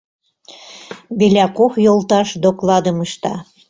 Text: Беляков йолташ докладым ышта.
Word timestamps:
Беляков 1.19 1.73
йолташ 1.85 2.29
докладым 2.43 2.97
ышта. 3.05 3.33